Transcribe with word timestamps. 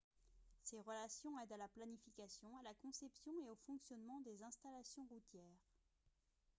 ces 0.63 0.79
relations 0.81 1.37
aident 1.39 1.51
à 1.51 1.57
la 1.57 1.67
planification 1.67 2.47
à 2.57 2.63
la 2.63 2.73
conception 2.73 3.33
et 3.39 3.47
au 3.51 3.55
fonctionnement 3.67 4.19
des 4.21 4.41
installations 4.41 5.05
routières 5.07 5.61